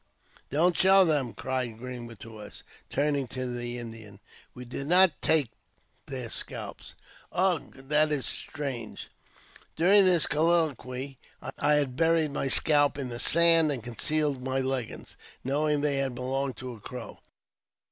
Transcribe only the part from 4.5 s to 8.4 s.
We did not take their scalps."" Ugh! that is